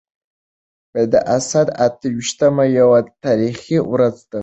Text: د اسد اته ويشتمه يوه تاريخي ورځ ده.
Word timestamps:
د 1.11 1.13
اسد 1.37 1.67
اته 1.85 2.07
ويشتمه 2.15 2.65
يوه 2.79 2.99
تاريخي 3.23 3.77
ورځ 3.91 4.15
ده. 4.31 4.39